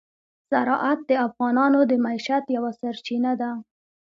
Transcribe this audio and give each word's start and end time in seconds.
زراعت 0.51 0.99
د 1.09 1.11
افغانانو 1.27 1.79
د 1.89 1.93
معیشت 2.05 2.45
یوه 2.55 2.71
سرچینه 2.79 3.31
ده. 3.41 3.51